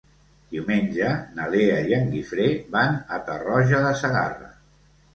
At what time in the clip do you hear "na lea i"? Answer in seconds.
1.41-1.97